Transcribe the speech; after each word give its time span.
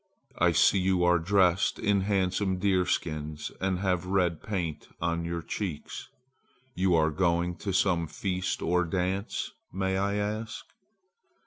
I 0.39 0.51
see 0.53 0.79
you 0.79 1.03
are 1.03 1.19
dressed 1.19 1.77
in 1.77 2.01
handsome 2.01 2.57
deerskins 2.57 3.51
and 3.61 3.77
have 3.81 4.07
red 4.07 4.41
paint 4.41 4.87
on 4.99 5.25
your 5.25 5.43
cheeks. 5.43 6.09
You 6.73 6.95
are 6.95 7.11
going 7.11 7.53
to 7.57 7.71
some 7.71 8.07
feast 8.07 8.63
or 8.63 8.83
dance, 8.83 9.51
may 9.71 9.97
I 9.99 10.15
ask?" 10.15 10.65